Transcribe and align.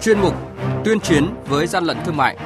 chuyên 0.00 0.20
mục 0.20 0.34
Tuyên 0.84 1.00
chiến 1.00 1.34
với 1.46 1.66
gian 1.66 1.84
lận 1.84 1.96
thương 2.04 2.16
mại. 2.16 2.36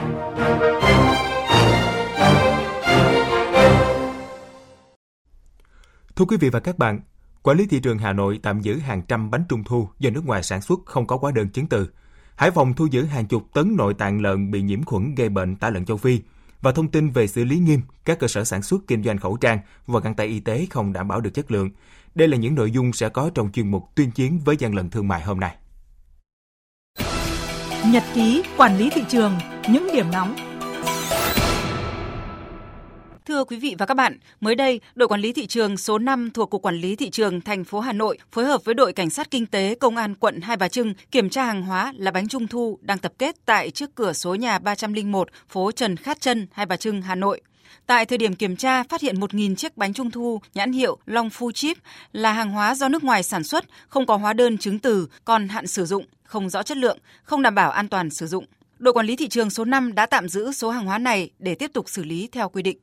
Thưa 6.17 6.25
quý 6.25 6.37
vị 6.37 6.51
và 6.51 6.61
các 6.61 6.79
bạn, 6.79 7.01
Quản 7.43 7.59
lý 7.59 7.67
thị 7.67 7.81
trường 7.81 7.99
Hà 7.99 8.13
Nội 8.13 8.40
tạm 8.42 8.60
giữ 8.60 8.78
hàng 8.78 9.03
trăm 9.09 9.31
bánh 9.31 9.45
trung 9.49 9.64
thu 9.64 9.88
do 9.99 10.10
nước 10.10 10.27
ngoài 10.27 10.42
sản 10.42 10.63
xuất 10.63 10.81
không 10.85 11.06
có 11.06 11.19
hóa 11.21 11.32
đơn 11.32 11.49
chứng 11.49 11.67
từ. 11.67 11.88
Hải 12.37 12.51
Phòng 12.51 12.74
thu 12.74 12.87
giữ 12.87 13.04
hàng 13.04 13.27
chục 13.27 13.42
tấn 13.53 13.77
nội 13.77 13.95
tạng 13.95 14.21
lợn 14.21 14.50
bị 14.50 14.63
nhiễm 14.63 14.82
khuẩn 14.82 15.14
gây 15.14 15.28
bệnh 15.28 15.56
tả 15.56 15.71
lợn 15.71 15.85
châu 15.85 15.96
Phi 15.96 16.20
và 16.60 16.73
thông 16.73 16.91
tin 16.91 17.10
về 17.10 17.27
xử 17.27 17.45
lý 17.45 17.59
nghiêm 17.59 17.80
các 18.05 18.18
cơ 18.18 18.28
sở 18.28 18.45
sản 18.45 18.62
xuất 18.62 18.80
kinh 18.86 19.02
doanh 19.02 19.18
khẩu 19.18 19.36
trang 19.36 19.59
và 19.86 20.00
găng 20.00 20.14
tay 20.14 20.27
y 20.27 20.41
tế 20.41 20.66
không 20.70 20.92
đảm 20.92 21.09
bảo 21.09 21.20
được 21.20 21.34
chất 21.34 21.50
lượng. 21.50 21.70
Đây 22.14 22.28
là 22.28 22.36
những 22.36 22.55
nội 22.55 22.70
dung 22.70 22.92
sẽ 22.92 23.09
có 23.09 23.30
trong 23.34 23.52
chuyên 23.52 23.70
mục 23.70 23.84
tuyên 23.95 24.10
chiến 24.10 24.38
với 24.45 24.56
gian 24.56 24.74
lận 24.74 24.91
thương 24.91 25.09
mại 25.09 25.23
hôm 25.23 25.41
nay. 25.41 25.56
Nhật 27.93 28.02
ký 28.15 28.43
quản 28.56 28.79
lý 28.79 28.91
thị 28.91 29.02
trường, 29.09 29.33
những 29.69 29.88
điểm 29.93 30.06
nóng 30.12 30.37
Thưa 33.27 33.45
quý 33.45 33.57
vị 33.57 33.74
và 33.79 33.87
các 33.87 33.95
bạn, 33.95 34.19
mới 34.41 34.55
đây, 34.55 34.80
đội 34.95 35.09
quản 35.09 35.20
lý 35.20 35.33
thị 35.33 35.47
trường 35.47 35.77
số 35.77 35.98
5 35.98 36.30
thuộc 36.34 36.51
Cục 36.51 36.62
Quản 36.62 36.74
lý 36.74 36.97
Thị 36.97 37.10
trường 37.10 37.41
thành 37.41 37.65
phố 37.65 37.80
Hà 37.80 37.93
Nội 37.93 38.19
phối 38.33 38.45
hợp 38.45 38.65
với 38.65 38.74
đội 38.74 38.93
Cảnh 38.93 39.10
sát 39.10 39.30
Kinh 39.30 39.47
tế 39.47 39.74
Công 39.74 39.97
an 39.97 40.15
quận 40.15 40.41
Hai 40.41 40.57
Bà 40.57 40.69
Trưng 40.69 40.95
kiểm 41.10 41.30
tra 41.30 41.45
hàng 41.45 41.62
hóa 41.62 41.93
là 41.97 42.10
bánh 42.10 42.29
trung 42.29 42.47
thu 42.47 42.79
đang 42.80 42.98
tập 42.98 43.12
kết 43.19 43.37
tại 43.47 43.70
trước 43.70 43.95
cửa 43.95 44.12
số 44.12 44.35
nhà 44.35 44.59
301 44.59 45.29
phố 45.48 45.73
Trần 45.73 45.96
Khát 45.96 46.21
Trân, 46.21 46.46
Hai 46.52 46.66
Bà 46.66 46.77
Trưng, 46.77 47.02
Hà 47.02 47.15
Nội. 47.15 47.41
Tại 47.86 48.06
thời 48.06 48.18
điểm 48.18 48.34
kiểm 48.34 48.56
tra, 48.56 48.82
phát 48.82 49.00
hiện 49.00 49.20
1.000 49.20 49.54
chiếc 49.54 49.77
bánh 49.77 49.92
trung 49.92 50.10
thu 50.10 50.41
nhãn 50.54 50.73
hiệu 50.73 50.98
Long 51.06 51.30
Phu 51.30 51.52
Chip 51.52 51.78
là 52.12 52.32
hàng 52.32 52.50
hóa 52.50 52.74
do 52.74 52.88
nước 52.88 53.04
ngoài 53.04 53.23
sản 53.23 53.45
xuất, 53.45 53.64
không 53.88 54.06
có 54.06 54.16
hóa 54.16 54.32
đơn 54.32 54.59
chứng 54.59 54.78
từ, 54.78 55.09
còn 55.24 55.48
hạn 55.48 55.66
sử 55.66 55.87
dụng, 55.87 56.04
không 56.24 56.51
rõ 56.51 56.62
chất 56.62 56.76
lượng, 56.76 56.98
không 57.23 57.42
đảm 57.42 57.54
bảo 57.54 57.70
an 57.70 57.88
toàn 57.88 58.10
sử 58.10 58.26
dụng. 58.26 58.45
Đội 58.79 58.95
quản 58.95 59.07
lý 59.07 59.16
thị 59.16 59.29
trường 59.29 59.51
số 59.51 59.65
5 59.65 59.95
đã 59.95 60.07
tạm 60.07 60.29
giữ 60.29 60.52
số 60.52 60.70
hàng 60.70 60.87
hóa 60.87 60.98
này 60.98 61.30
để 61.38 61.54
tiếp 61.54 61.70
tục 61.74 61.88
xử 61.88 62.04
lý 62.04 62.29
theo 62.32 62.48
quy 62.48 62.62
định. 62.62 62.79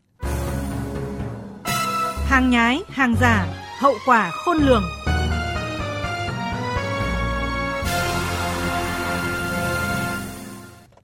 Hàng 2.25 2.49
nhái, 2.49 2.81
hàng 2.89 3.15
giả, 3.21 3.47
hậu 3.79 3.95
quả 4.05 4.31
khôn 4.31 4.57
lường. 4.57 4.83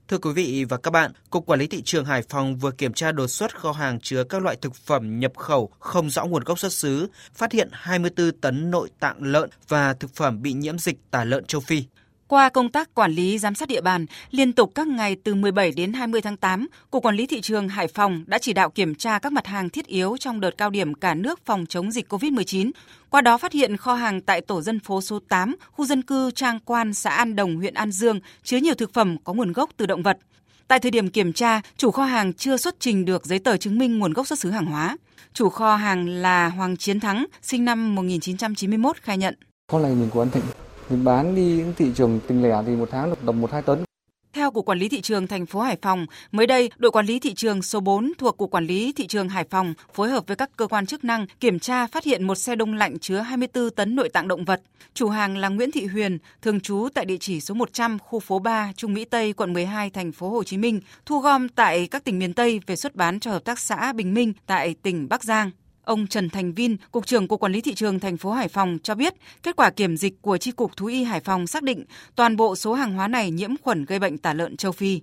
Thưa 0.08 0.18
quý 0.18 0.32
vị 0.32 0.64
và 0.68 0.76
các 0.76 0.90
bạn, 0.90 1.12
Cục 1.30 1.46
Quản 1.46 1.60
lý 1.60 1.66
Thị 1.66 1.82
trường 1.82 2.04
Hải 2.04 2.22
Phòng 2.22 2.56
vừa 2.56 2.70
kiểm 2.70 2.92
tra 2.92 3.12
đột 3.12 3.26
xuất 3.26 3.56
kho 3.56 3.72
hàng 3.72 4.00
chứa 4.00 4.24
các 4.24 4.42
loại 4.42 4.56
thực 4.56 4.74
phẩm 4.74 5.20
nhập 5.20 5.32
khẩu 5.36 5.70
không 5.78 6.10
rõ 6.10 6.24
nguồn 6.24 6.44
gốc 6.44 6.58
xuất 6.58 6.72
xứ, 6.72 7.08
phát 7.34 7.52
hiện 7.52 7.68
24 7.72 8.32
tấn 8.32 8.70
nội 8.70 8.90
tạng 9.00 9.16
lợn 9.22 9.50
và 9.68 9.94
thực 9.94 10.14
phẩm 10.14 10.42
bị 10.42 10.52
nhiễm 10.52 10.78
dịch 10.78 10.96
tả 11.10 11.24
lợn 11.24 11.44
châu 11.44 11.60
Phi. 11.60 11.84
Qua 12.28 12.48
công 12.48 12.68
tác 12.68 12.94
quản 12.94 13.12
lý 13.12 13.38
giám 13.38 13.54
sát 13.54 13.68
địa 13.68 13.80
bàn, 13.80 14.06
liên 14.30 14.52
tục 14.52 14.72
các 14.74 14.86
ngày 14.88 15.16
từ 15.24 15.34
17 15.34 15.72
đến 15.72 15.92
20 15.92 16.20
tháng 16.20 16.36
8, 16.36 16.66
Cục 16.90 17.02
Quản 17.02 17.16
lý 17.16 17.26
Thị 17.26 17.40
trường 17.40 17.68
Hải 17.68 17.88
Phòng 17.88 18.24
đã 18.26 18.38
chỉ 18.38 18.52
đạo 18.52 18.70
kiểm 18.70 18.94
tra 18.94 19.18
các 19.18 19.32
mặt 19.32 19.46
hàng 19.46 19.70
thiết 19.70 19.86
yếu 19.86 20.16
trong 20.16 20.40
đợt 20.40 20.50
cao 20.58 20.70
điểm 20.70 20.94
cả 20.94 21.14
nước 21.14 21.40
phòng 21.44 21.66
chống 21.66 21.90
dịch 21.90 22.12
COVID-19. 22.12 22.70
Qua 23.10 23.20
đó 23.20 23.38
phát 23.38 23.52
hiện 23.52 23.76
kho 23.76 23.94
hàng 23.94 24.20
tại 24.20 24.40
tổ 24.40 24.62
dân 24.62 24.80
phố 24.80 25.00
số 25.00 25.18
8, 25.28 25.56
khu 25.72 25.84
dân 25.84 26.02
cư 26.02 26.30
Trang 26.30 26.58
Quan, 26.64 26.94
xã 26.94 27.10
An 27.10 27.36
Đồng, 27.36 27.56
huyện 27.56 27.74
An 27.74 27.90
Dương 27.90 28.20
chứa 28.42 28.56
nhiều 28.56 28.74
thực 28.74 28.92
phẩm 28.94 29.16
có 29.24 29.32
nguồn 29.32 29.52
gốc 29.52 29.70
từ 29.76 29.86
động 29.86 30.02
vật. 30.02 30.18
Tại 30.68 30.78
thời 30.78 30.90
điểm 30.90 31.10
kiểm 31.10 31.32
tra, 31.32 31.60
chủ 31.76 31.90
kho 31.90 32.04
hàng 32.04 32.32
chưa 32.32 32.56
xuất 32.56 32.80
trình 32.80 33.04
được 33.04 33.26
giấy 33.26 33.38
tờ 33.38 33.56
chứng 33.56 33.78
minh 33.78 33.98
nguồn 33.98 34.12
gốc 34.12 34.26
xuất 34.26 34.38
xứ 34.38 34.50
hàng 34.50 34.66
hóa. 34.66 34.96
Chủ 35.32 35.48
kho 35.48 35.76
hàng 35.76 36.08
là 36.08 36.48
Hoàng 36.48 36.76
Chiến 36.76 37.00
Thắng, 37.00 37.26
sinh 37.42 37.64
năm 37.64 37.94
1991 37.94 38.96
khai 38.96 39.18
nhận. 39.18 39.34
Kho 39.72 39.78
này 39.78 39.94
mình 39.94 40.10
của 40.10 40.22
anh 40.22 40.30
Thịnh, 40.30 40.42
mình 40.90 41.04
bán 41.04 41.34
đi 41.34 41.42
những 41.42 41.72
thị 41.76 41.90
trường 41.94 42.20
tinh 42.28 42.42
lẻ 42.42 42.62
thì 42.66 42.76
một 42.76 42.88
tháng 42.92 43.10
được 43.10 43.18
tầm 43.26 43.40
1 43.40 43.52
2 43.52 43.62
tấn. 43.62 43.84
Theo 44.32 44.50
Cục 44.50 44.64
Quản 44.64 44.78
lý 44.78 44.88
Thị 44.88 45.00
trường 45.00 45.26
thành 45.26 45.46
phố 45.46 45.60
Hải 45.60 45.76
Phòng, 45.82 46.06
mới 46.32 46.46
đây, 46.46 46.70
đội 46.76 46.90
quản 46.90 47.06
lý 47.06 47.18
thị 47.18 47.34
trường 47.34 47.62
số 47.62 47.80
4 47.80 48.12
thuộc 48.18 48.36
Cục 48.36 48.50
Quản 48.50 48.66
lý 48.66 48.92
Thị 48.92 49.06
trường 49.06 49.28
Hải 49.28 49.44
Phòng 49.44 49.74
phối 49.94 50.10
hợp 50.10 50.24
với 50.26 50.36
các 50.36 50.50
cơ 50.56 50.66
quan 50.66 50.86
chức 50.86 51.04
năng 51.04 51.26
kiểm 51.40 51.58
tra 51.58 51.86
phát 51.86 52.04
hiện 52.04 52.24
một 52.24 52.34
xe 52.34 52.56
đông 52.56 52.74
lạnh 52.74 52.98
chứa 52.98 53.18
24 53.18 53.70
tấn 53.70 53.96
nội 53.96 54.08
tạng 54.08 54.28
động 54.28 54.44
vật. 54.44 54.60
Chủ 54.94 55.08
hàng 55.08 55.36
là 55.36 55.48
Nguyễn 55.48 55.70
Thị 55.70 55.86
Huyền, 55.86 56.18
thường 56.42 56.60
trú 56.60 56.88
tại 56.94 57.04
địa 57.04 57.16
chỉ 57.20 57.40
số 57.40 57.54
100 57.54 57.98
khu 57.98 58.20
phố 58.20 58.38
3, 58.38 58.72
Trung 58.76 58.94
Mỹ 58.94 59.04
Tây, 59.04 59.32
quận 59.32 59.52
12, 59.52 59.90
thành 59.90 60.12
phố 60.12 60.28
Hồ 60.28 60.44
Chí 60.44 60.56
Minh, 60.56 60.80
thu 61.06 61.18
gom 61.18 61.48
tại 61.48 61.86
các 61.86 62.04
tỉnh 62.04 62.18
miền 62.18 62.34
Tây 62.34 62.60
về 62.66 62.76
xuất 62.76 62.94
bán 62.94 63.20
cho 63.20 63.30
hợp 63.30 63.44
tác 63.44 63.58
xã 63.58 63.92
Bình 63.92 64.14
Minh 64.14 64.32
tại 64.46 64.74
tỉnh 64.82 65.08
Bắc 65.08 65.24
Giang. 65.24 65.50
Ông 65.88 66.06
Trần 66.06 66.28
Thành 66.28 66.52
Vin, 66.52 66.76
Cục 66.92 67.06
trưởng 67.06 67.28
Cục 67.28 67.40
Quản 67.40 67.52
lý 67.52 67.60
Thị 67.60 67.74
trường 67.74 68.00
thành 68.00 68.16
phố 68.16 68.30
Hải 68.30 68.48
Phòng 68.48 68.78
cho 68.82 68.94
biết, 68.94 69.14
kết 69.42 69.56
quả 69.56 69.70
kiểm 69.70 69.96
dịch 69.96 70.22
của 70.22 70.36
Chi 70.36 70.50
cục 70.50 70.76
Thú 70.76 70.86
y 70.86 71.04
Hải 71.04 71.20
Phòng 71.20 71.46
xác 71.46 71.62
định 71.62 71.84
toàn 72.16 72.36
bộ 72.36 72.56
số 72.56 72.72
hàng 72.72 72.92
hóa 72.92 73.08
này 73.08 73.30
nhiễm 73.30 73.50
khuẩn 73.62 73.84
gây 73.84 73.98
bệnh 73.98 74.18
tả 74.18 74.34
lợn 74.34 74.56
châu 74.56 74.72
Phi. 74.72 75.00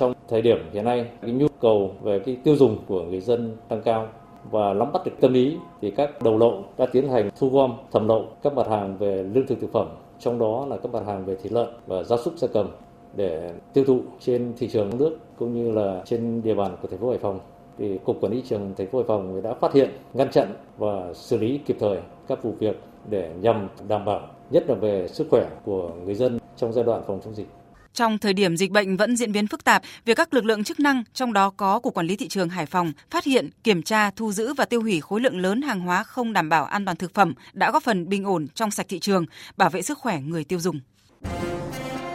Trong 0.00 0.14
thời 0.28 0.42
điểm 0.42 0.56
hiện 0.72 0.84
nay, 0.84 1.06
cái 1.22 1.30
nhu 1.30 1.46
cầu 1.60 1.94
về 2.02 2.20
cái 2.26 2.36
tiêu 2.44 2.56
dùng 2.56 2.84
của 2.86 3.02
người 3.02 3.20
dân 3.20 3.56
tăng 3.68 3.82
cao 3.82 4.08
và 4.50 4.74
nắm 4.74 4.92
bắt 4.92 5.04
được 5.06 5.12
tâm 5.20 5.32
lý 5.32 5.56
thì 5.80 5.90
các 5.96 6.22
đầu 6.22 6.38
lậu 6.38 6.64
đã 6.78 6.86
tiến 6.86 7.08
hành 7.08 7.30
thu 7.38 7.50
gom 7.50 7.72
thẩm 7.92 8.08
lậu 8.08 8.36
các 8.42 8.54
mặt 8.54 8.66
hàng 8.70 8.98
về 8.98 9.22
lương 9.34 9.46
thực 9.46 9.60
thực 9.60 9.72
phẩm, 9.72 9.88
trong 10.20 10.38
đó 10.38 10.66
là 10.70 10.76
các 10.76 10.92
mặt 10.92 11.02
hàng 11.06 11.24
về 11.24 11.36
thịt 11.42 11.52
lợn 11.52 11.68
và 11.86 12.02
gia 12.02 12.16
súc 12.16 12.38
gia 12.38 12.48
cầm 12.48 12.70
để 13.16 13.52
tiêu 13.72 13.84
thụ 13.84 14.00
trên 14.20 14.52
thị 14.58 14.68
trường 14.72 14.98
nước 14.98 15.18
cũng 15.38 15.54
như 15.54 15.72
là 15.72 16.02
trên 16.06 16.42
địa 16.42 16.54
bàn 16.54 16.76
của 16.82 16.88
thành 16.88 17.00
phố 17.00 17.10
Hải 17.10 17.18
Phòng 17.18 17.40
thì 17.78 17.98
cục 18.04 18.20
quản 18.20 18.32
lý 18.32 18.42
trường 18.48 18.74
thành 18.78 18.90
phố 18.90 18.98
Hải 18.98 19.08
Phòng 19.08 19.42
đã 19.42 19.54
phát 19.60 19.72
hiện, 19.72 19.90
ngăn 20.12 20.30
chặn 20.30 20.54
và 20.78 21.12
xử 21.14 21.38
lý 21.38 21.60
kịp 21.66 21.76
thời 21.80 21.98
các 22.28 22.42
vụ 22.42 22.54
việc 22.60 22.76
để 23.10 23.32
nhằm 23.40 23.68
đảm 23.88 24.04
bảo 24.04 24.28
nhất 24.50 24.64
là 24.68 24.74
về 24.74 25.08
sức 25.08 25.26
khỏe 25.30 25.50
của 25.64 25.90
người 26.04 26.14
dân 26.14 26.38
trong 26.56 26.72
giai 26.72 26.84
đoạn 26.84 27.02
phòng 27.06 27.20
chống 27.24 27.34
dịch. 27.34 27.46
Trong 27.92 28.18
thời 28.18 28.32
điểm 28.32 28.56
dịch 28.56 28.70
bệnh 28.70 28.96
vẫn 28.96 29.16
diễn 29.16 29.32
biến 29.32 29.46
phức 29.46 29.64
tạp, 29.64 29.82
việc 30.04 30.16
các 30.16 30.34
lực 30.34 30.44
lượng 30.44 30.64
chức 30.64 30.80
năng, 30.80 31.04
trong 31.12 31.32
đó 31.32 31.50
có 31.56 31.80
Cục 31.80 31.94
Quản 31.94 32.06
lý 32.06 32.16
Thị 32.16 32.28
trường 32.28 32.48
Hải 32.48 32.66
Phòng, 32.66 32.92
phát 33.10 33.24
hiện, 33.24 33.50
kiểm 33.64 33.82
tra, 33.82 34.10
thu 34.10 34.32
giữ 34.32 34.54
và 34.54 34.64
tiêu 34.64 34.82
hủy 34.82 35.00
khối 35.00 35.20
lượng 35.20 35.40
lớn 35.40 35.62
hàng 35.62 35.80
hóa 35.80 36.02
không 36.02 36.32
đảm 36.32 36.48
bảo 36.48 36.64
an 36.64 36.84
toàn 36.84 36.96
thực 36.96 37.14
phẩm 37.14 37.34
đã 37.52 37.70
góp 37.70 37.82
phần 37.82 38.08
bình 38.08 38.24
ổn 38.24 38.46
trong 38.54 38.70
sạch 38.70 38.86
thị 38.88 38.98
trường, 38.98 39.26
bảo 39.56 39.70
vệ 39.70 39.82
sức 39.82 39.98
khỏe 39.98 40.20
người 40.20 40.44
tiêu 40.44 40.60
dùng. 40.60 40.80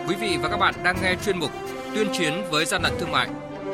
Quý 0.07 0.15
vị 0.15 0.37
và 0.41 0.49
các 0.49 0.57
bạn 0.57 0.75
đang 0.83 0.95
nghe 1.01 1.15
chuyên 1.25 1.39
mục 1.39 1.51
Tuyên 1.95 2.07
chiến 2.13 2.33
với 2.51 2.65
gian 2.65 2.81
lận 2.81 2.93
thương 2.99 3.11
mại 3.11 3.29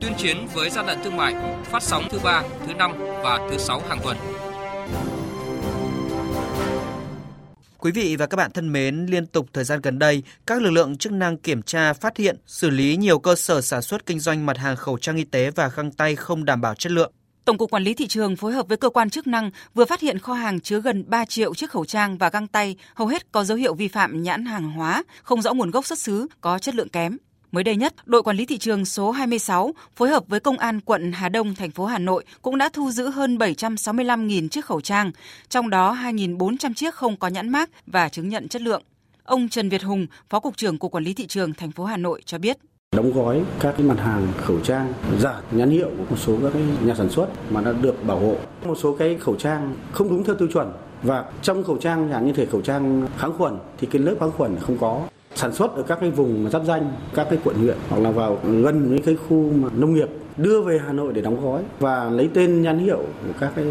tuyên 0.00 0.12
chiến 0.18 0.46
với 0.54 0.70
gian 0.70 0.86
lận 0.86 0.98
thương 1.04 1.16
mại 1.16 1.34
phát 1.64 1.82
sóng 1.82 2.04
thứ 2.10 2.18
ba, 2.24 2.42
thứ 2.66 2.74
năm 2.74 2.92
và 2.98 3.48
thứ 3.50 3.58
sáu 3.58 3.82
hàng 3.88 3.98
tuần. 4.04 4.16
Quý 7.78 7.92
vị 7.92 8.16
và 8.16 8.26
các 8.26 8.36
bạn 8.36 8.50
thân 8.50 8.72
mến, 8.72 9.06
liên 9.06 9.26
tục 9.26 9.46
thời 9.52 9.64
gian 9.64 9.80
gần 9.82 9.98
đây, 9.98 10.22
các 10.46 10.62
lực 10.62 10.70
lượng 10.70 10.96
chức 10.96 11.12
năng 11.12 11.36
kiểm 11.36 11.62
tra, 11.62 11.92
phát 11.92 12.16
hiện, 12.16 12.36
xử 12.46 12.70
lý 12.70 12.96
nhiều 12.96 13.18
cơ 13.18 13.34
sở 13.34 13.60
sản 13.60 13.82
xuất 13.82 14.06
kinh 14.06 14.20
doanh 14.20 14.46
mặt 14.46 14.58
hàng 14.58 14.76
khẩu 14.76 14.98
trang 14.98 15.16
y 15.16 15.24
tế 15.24 15.50
và 15.50 15.70
găng 15.76 15.92
tay 15.92 16.16
không 16.16 16.44
đảm 16.44 16.60
bảo 16.60 16.74
chất 16.74 16.92
lượng. 16.92 17.12
Tổng 17.44 17.58
cục 17.58 17.70
Quản 17.70 17.82
lý 17.82 17.94
thị 17.94 18.06
trường 18.06 18.36
phối 18.36 18.52
hợp 18.52 18.68
với 18.68 18.76
cơ 18.76 18.90
quan 18.90 19.10
chức 19.10 19.26
năng 19.26 19.50
vừa 19.74 19.84
phát 19.84 20.00
hiện 20.00 20.18
kho 20.18 20.32
hàng 20.32 20.60
chứa 20.60 20.80
gần 20.80 21.04
3 21.06 21.24
triệu 21.24 21.54
chiếc 21.54 21.70
khẩu 21.70 21.84
trang 21.84 22.18
và 22.18 22.30
găng 22.30 22.46
tay, 22.46 22.76
hầu 22.94 23.08
hết 23.08 23.32
có 23.32 23.44
dấu 23.44 23.58
hiệu 23.58 23.74
vi 23.74 23.88
phạm 23.88 24.22
nhãn 24.22 24.44
hàng 24.44 24.70
hóa, 24.70 25.02
không 25.22 25.42
rõ 25.42 25.54
nguồn 25.54 25.70
gốc 25.70 25.86
xuất 25.86 25.98
xứ, 25.98 26.26
có 26.40 26.58
chất 26.58 26.74
lượng 26.74 26.88
kém. 26.88 27.16
Mới 27.56 27.64
đây 27.64 27.76
nhất, 27.76 27.94
đội 28.06 28.22
quản 28.22 28.36
lý 28.36 28.46
thị 28.46 28.58
trường 28.58 28.84
số 28.84 29.10
26 29.10 29.72
phối 29.94 30.08
hợp 30.08 30.24
với 30.28 30.40
công 30.40 30.58
an 30.58 30.80
quận 30.80 31.12
Hà 31.12 31.28
Đông, 31.28 31.54
thành 31.54 31.70
phố 31.70 31.84
Hà 31.84 31.98
Nội 31.98 32.24
cũng 32.42 32.58
đã 32.58 32.68
thu 32.72 32.90
giữ 32.90 33.08
hơn 33.08 33.38
765.000 33.38 34.48
chiếc 34.48 34.64
khẩu 34.64 34.80
trang, 34.80 35.12
trong 35.48 35.70
đó 35.70 35.96
2.400 36.02 36.74
chiếc 36.74 36.94
không 36.94 37.16
có 37.16 37.28
nhãn 37.28 37.48
mác 37.48 37.70
và 37.86 38.08
chứng 38.08 38.28
nhận 38.28 38.48
chất 38.48 38.62
lượng. 38.62 38.82
Ông 39.24 39.48
Trần 39.48 39.68
Việt 39.68 39.82
Hùng, 39.82 40.06
Phó 40.30 40.40
cục 40.40 40.56
trưởng 40.56 40.78
Cục 40.78 40.92
Quản 40.92 41.04
lý 41.04 41.14
thị 41.14 41.26
trường 41.26 41.52
thành 41.52 41.70
phố 41.70 41.84
Hà 41.84 41.96
Nội 41.96 42.22
cho 42.24 42.38
biết. 42.38 42.56
Đóng 42.96 43.12
gói 43.12 43.42
các 43.60 43.74
cái 43.78 43.86
mặt 43.86 43.98
hàng 43.98 44.32
khẩu 44.36 44.60
trang 44.60 44.92
giả 45.20 45.40
nhãn 45.50 45.70
hiệu 45.70 45.90
của 45.98 46.04
một 46.10 46.16
số 46.16 46.38
các 46.42 46.50
cái 46.52 46.62
nhà 46.84 46.94
sản 46.94 47.10
xuất 47.10 47.28
mà 47.50 47.60
đã 47.60 47.72
được 47.72 48.04
bảo 48.04 48.18
hộ. 48.18 48.36
Một 48.64 48.78
số 48.82 48.96
cái 48.98 49.16
khẩu 49.20 49.36
trang 49.36 49.74
không 49.92 50.08
đúng 50.08 50.24
theo 50.24 50.34
tiêu 50.34 50.48
chuẩn 50.52 50.72
và 51.02 51.24
trong 51.42 51.64
khẩu 51.64 51.78
trang 51.78 52.08
chẳng 52.12 52.26
như 52.26 52.32
thể 52.32 52.46
khẩu 52.46 52.60
trang 52.60 53.08
kháng 53.18 53.32
khuẩn 53.38 53.58
thì 53.78 53.88
cái 53.90 54.02
lớp 54.02 54.16
kháng 54.20 54.32
khuẩn 54.32 54.56
không 54.60 54.78
có 54.78 55.02
sản 55.36 55.54
xuất 55.54 55.76
ở 55.76 55.82
các 55.82 55.98
cái 56.00 56.10
vùng 56.10 56.50
giáp 56.50 56.62
danh 56.64 56.92
các 57.14 57.26
cái 57.30 57.38
quận 57.44 57.56
huyện 57.56 57.76
hoặc 57.88 57.98
là 58.02 58.10
vào 58.10 58.40
gần 58.44 58.90
những 58.90 59.02
cái 59.02 59.16
khu 59.16 59.50
mà 59.50 59.68
nông 59.76 59.94
nghiệp 59.94 60.08
đưa 60.36 60.60
về 60.60 60.78
Hà 60.86 60.92
Nội 60.92 61.12
để 61.12 61.20
đóng 61.22 61.44
gói 61.44 61.62
và 61.78 62.10
lấy 62.10 62.28
tên 62.34 62.62
nhãn 62.62 62.78
hiệu 62.78 62.96
của 62.96 63.32
các 63.40 63.52
cái 63.56 63.64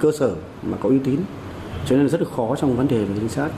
cơ 0.00 0.12
sở 0.18 0.34
mà 0.62 0.76
có 0.80 0.88
uy 0.88 0.98
tín 1.04 1.20
cho 1.86 1.96
nên 1.96 2.08
rất 2.08 2.20
là 2.20 2.28
khó 2.36 2.56
trong 2.56 2.76
vấn 2.76 2.88
đề 2.88 3.04
về 3.04 3.14
chính 3.18 3.28
xác 3.28 3.48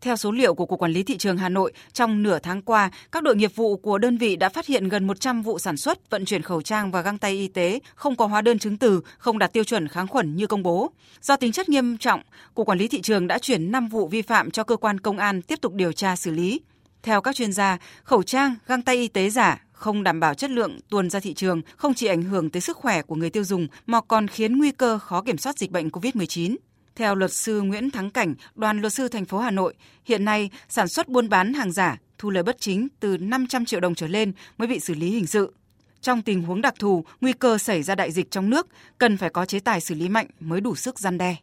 Theo 0.00 0.16
số 0.16 0.32
liệu 0.32 0.54
của 0.54 0.66
Cục 0.66 0.78
Quản 0.78 0.92
lý 0.92 1.02
Thị 1.02 1.16
trường 1.16 1.36
Hà 1.36 1.48
Nội, 1.48 1.72
trong 1.92 2.22
nửa 2.22 2.38
tháng 2.38 2.62
qua, 2.62 2.90
các 3.12 3.22
đội 3.22 3.36
nghiệp 3.36 3.56
vụ 3.56 3.76
của 3.76 3.98
đơn 3.98 4.16
vị 4.16 4.36
đã 4.36 4.48
phát 4.48 4.66
hiện 4.66 4.88
gần 4.88 5.06
100 5.06 5.42
vụ 5.42 5.58
sản 5.58 5.76
xuất, 5.76 6.10
vận 6.10 6.24
chuyển 6.24 6.42
khẩu 6.42 6.62
trang 6.62 6.90
và 6.90 7.02
găng 7.02 7.18
tay 7.18 7.32
y 7.32 7.48
tế 7.48 7.80
không 7.94 8.16
có 8.16 8.26
hóa 8.26 8.40
đơn 8.40 8.58
chứng 8.58 8.76
từ, 8.76 9.00
không 9.18 9.38
đạt 9.38 9.52
tiêu 9.52 9.64
chuẩn 9.64 9.88
kháng 9.88 10.06
khuẩn 10.06 10.36
như 10.36 10.46
công 10.46 10.62
bố. 10.62 10.90
Do 11.20 11.36
tính 11.36 11.52
chất 11.52 11.68
nghiêm 11.68 11.98
trọng, 11.98 12.20
Cục 12.54 12.68
Quản 12.68 12.78
lý 12.78 12.88
Thị 12.88 13.00
trường 13.00 13.26
đã 13.26 13.38
chuyển 13.38 13.72
5 13.72 13.88
vụ 13.88 14.08
vi 14.08 14.22
phạm 14.22 14.50
cho 14.50 14.64
cơ 14.64 14.76
quan 14.76 15.00
công 15.00 15.18
an 15.18 15.42
tiếp 15.42 15.60
tục 15.60 15.74
điều 15.74 15.92
tra 15.92 16.16
xử 16.16 16.30
lý. 16.30 16.60
Theo 17.04 17.20
các 17.20 17.36
chuyên 17.36 17.52
gia, 17.52 17.78
khẩu 18.04 18.22
trang, 18.22 18.54
găng 18.66 18.82
tay 18.82 18.96
y 18.96 19.08
tế 19.08 19.30
giả 19.30 19.64
không 19.72 20.02
đảm 20.02 20.20
bảo 20.20 20.34
chất 20.34 20.50
lượng 20.50 20.78
tuồn 20.90 21.10
ra 21.10 21.20
thị 21.20 21.34
trường 21.34 21.62
không 21.76 21.94
chỉ 21.94 22.06
ảnh 22.06 22.22
hưởng 22.22 22.50
tới 22.50 22.60
sức 22.60 22.76
khỏe 22.76 23.02
của 23.02 23.14
người 23.14 23.30
tiêu 23.30 23.44
dùng 23.44 23.68
mà 23.86 24.00
còn 24.00 24.28
khiến 24.28 24.58
nguy 24.58 24.70
cơ 24.70 24.98
khó 24.98 25.22
kiểm 25.22 25.38
soát 25.38 25.58
dịch 25.58 25.70
bệnh 25.70 25.88
COVID-19. 25.88 26.56
Theo 26.96 27.14
luật 27.14 27.32
sư 27.32 27.62
Nguyễn 27.62 27.90
Thắng 27.90 28.10
Cảnh, 28.10 28.34
đoàn 28.54 28.80
luật 28.80 28.92
sư 28.92 29.08
thành 29.08 29.24
phố 29.24 29.38
Hà 29.38 29.50
Nội, 29.50 29.74
hiện 30.04 30.24
nay 30.24 30.50
sản 30.68 30.88
xuất 30.88 31.08
buôn 31.08 31.28
bán 31.28 31.54
hàng 31.54 31.72
giả 31.72 31.98
thu 32.18 32.30
lời 32.30 32.42
bất 32.42 32.60
chính 32.60 32.88
từ 33.00 33.18
500 33.18 33.64
triệu 33.64 33.80
đồng 33.80 33.94
trở 33.94 34.06
lên 34.06 34.32
mới 34.58 34.68
bị 34.68 34.80
xử 34.80 34.94
lý 34.94 35.10
hình 35.10 35.26
sự. 35.26 35.54
Trong 36.00 36.22
tình 36.22 36.42
huống 36.42 36.60
đặc 36.60 36.74
thù, 36.78 37.04
nguy 37.20 37.32
cơ 37.32 37.58
xảy 37.58 37.82
ra 37.82 37.94
đại 37.94 38.12
dịch 38.12 38.30
trong 38.30 38.50
nước, 38.50 38.66
cần 38.98 39.16
phải 39.16 39.30
có 39.30 39.46
chế 39.46 39.60
tài 39.60 39.80
xử 39.80 39.94
lý 39.94 40.08
mạnh 40.08 40.26
mới 40.40 40.60
đủ 40.60 40.74
sức 40.74 40.98
gian 40.98 41.18
đe. 41.18 41.36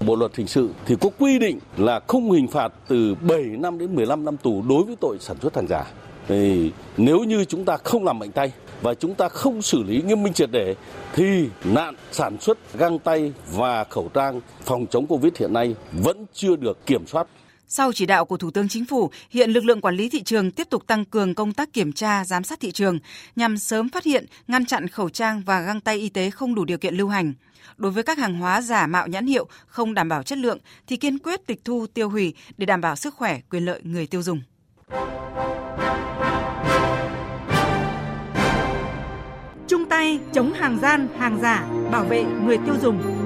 Bộ 0.00 0.16
luật 0.16 0.36
hình 0.36 0.46
sự 0.46 0.70
thì 0.86 0.96
có 1.00 1.10
quy 1.18 1.38
định 1.38 1.58
là 1.76 2.00
không 2.06 2.30
hình 2.30 2.48
phạt 2.48 2.72
từ 2.88 3.14
7 3.14 3.42
năm 3.42 3.78
đến 3.78 3.94
15 3.94 4.24
năm 4.24 4.36
tù 4.36 4.62
đối 4.68 4.82
với 4.82 4.96
tội 5.00 5.16
sản 5.20 5.36
xuất 5.42 5.56
hàng 5.56 5.66
giả. 5.68 5.84
Thì 6.28 6.72
nếu 6.96 7.18
như 7.18 7.44
chúng 7.44 7.64
ta 7.64 7.76
không 7.76 8.04
làm 8.04 8.18
mạnh 8.18 8.32
tay 8.32 8.52
và 8.82 8.94
chúng 8.94 9.14
ta 9.14 9.28
không 9.28 9.62
xử 9.62 9.82
lý 9.82 10.02
nghiêm 10.02 10.22
minh 10.22 10.32
triệt 10.32 10.50
để 10.52 10.74
thì 11.14 11.48
nạn 11.64 11.94
sản 12.12 12.36
xuất 12.40 12.58
găng 12.78 12.98
tay 12.98 13.32
và 13.52 13.84
khẩu 13.84 14.08
trang 14.14 14.40
phòng 14.64 14.86
chống 14.90 15.06
Covid 15.06 15.32
hiện 15.38 15.52
nay 15.52 15.74
vẫn 15.92 16.26
chưa 16.32 16.56
được 16.56 16.86
kiểm 16.86 17.06
soát. 17.06 17.26
Sau 17.68 17.92
chỉ 17.92 18.06
đạo 18.06 18.24
của 18.24 18.36
Thủ 18.36 18.50
tướng 18.50 18.68
Chính 18.68 18.84
phủ, 18.84 19.10
hiện 19.30 19.50
lực 19.50 19.64
lượng 19.64 19.80
quản 19.80 19.94
lý 19.94 20.08
thị 20.08 20.22
trường 20.22 20.50
tiếp 20.50 20.66
tục 20.70 20.86
tăng 20.86 21.04
cường 21.04 21.34
công 21.34 21.52
tác 21.52 21.72
kiểm 21.72 21.92
tra, 21.92 22.24
giám 22.24 22.44
sát 22.44 22.60
thị 22.60 22.72
trường 22.72 22.98
nhằm 23.36 23.58
sớm 23.58 23.88
phát 23.88 24.04
hiện, 24.04 24.26
ngăn 24.48 24.66
chặn 24.66 24.88
khẩu 24.88 25.08
trang 25.08 25.42
và 25.46 25.60
găng 25.60 25.80
tay 25.80 25.98
y 25.98 26.08
tế 26.08 26.30
không 26.30 26.54
đủ 26.54 26.64
điều 26.64 26.78
kiện 26.78 26.94
lưu 26.94 27.08
hành. 27.08 27.34
Đối 27.76 27.92
với 27.92 28.02
các 28.02 28.18
hàng 28.18 28.38
hóa 28.38 28.60
giả 28.60 28.86
mạo 28.86 29.06
nhãn 29.06 29.26
hiệu 29.26 29.46
không 29.66 29.94
đảm 29.94 30.08
bảo 30.08 30.22
chất 30.22 30.38
lượng 30.38 30.58
thì 30.86 30.96
kiên 30.96 31.18
quyết 31.18 31.46
tịch 31.46 31.60
thu 31.64 31.86
tiêu 31.94 32.08
hủy 32.08 32.34
để 32.58 32.66
đảm 32.66 32.80
bảo 32.80 32.96
sức 32.96 33.14
khỏe, 33.14 33.40
quyền 33.50 33.64
lợi 33.64 33.80
người 33.82 34.06
tiêu 34.06 34.22
dùng. 34.22 34.40
Chung 39.68 39.84
tay 39.88 40.20
chống 40.32 40.52
hàng 40.52 40.78
gian, 40.82 41.08
hàng 41.18 41.38
giả, 41.42 41.68
bảo 41.92 42.04
vệ 42.04 42.24
người 42.24 42.58
tiêu 42.66 42.74
dùng. 42.82 43.25